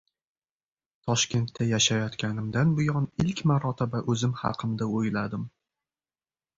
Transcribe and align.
Toshkentda 1.09 1.67
yashayotganimdan 1.73 2.73
buyon 2.81 3.07
ilk 3.27 3.47
marotaba 3.53 4.05
o‘zim 4.17 4.37
haqimda 4.45 4.93
o‘yladim: 5.01 5.49